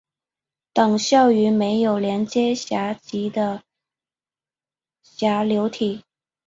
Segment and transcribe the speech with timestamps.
[0.73, 3.61] 等效于没有连接闸极的
[5.15, 6.03] 闸流体。